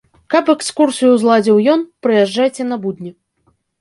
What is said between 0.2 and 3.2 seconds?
Каб экскурсію зладзіў ён, прыязджайце на будні.